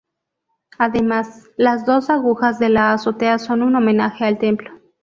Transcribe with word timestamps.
Además, 0.79 1.47
las 1.57 1.85
dos 1.85 2.09
agujas 2.09 2.57
de 2.57 2.69
la 2.69 2.91
azotea 2.91 3.37
son 3.37 3.61
un 3.61 3.75
homenaje 3.75 4.25
al 4.25 4.39
templo. 4.39 4.71